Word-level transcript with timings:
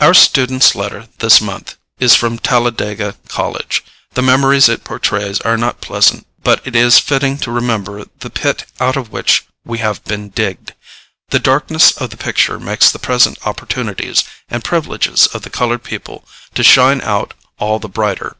Our 0.00 0.14
Student's 0.14 0.74
Letter 0.74 1.08
this 1.18 1.38
month 1.38 1.76
is 2.00 2.14
from 2.14 2.38
Talladega 2.38 3.16
College. 3.28 3.84
The 4.14 4.22
memories 4.22 4.70
it 4.70 4.84
portrays 4.84 5.38
are 5.42 5.58
not 5.58 5.82
pleasant, 5.82 6.26
but 6.42 6.66
it 6.66 6.74
is 6.74 6.98
fitting 6.98 7.36
to 7.40 7.50
remember 7.52 8.06
the 8.20 8.30
pit 8.30 8.64
out 8.80 8.96
of 8.96 9.10
which 9.12 9.44
we 9.62 9.80
have 9.80 10.02
been 10.04 10.30
digged. 10.30 10.72
The 11.28 11.40
darkness 11.40 11.90
of 11.90 12.08
the 12.08 12.16
picture 12.16 12.58
makes 12.58 12.90
the 12.90 12.98
present 12.98 13.36
opportunities 13.46 14.24
and 14.48 14.64
privileges 14.64 15.26
of 15.26 15.42
the 15.42 15.50
colored 15.50 15.82
people 15.84 16.24
to 16.54 16.62
shine 16.62 17.02
out 17.02 17.34
all 17.58 17.78
the 17.78 17.86
brighter. 17.86 18.36